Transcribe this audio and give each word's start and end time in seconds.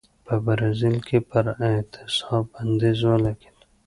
په 0.25 0.35
برازیل 0.45 0.97
کې 1.07 1.17
پر 1.29 1.45
اعتصاب 1.67 2.43
بندیز 2.53 2.99
ولګېد. 3.07 3.57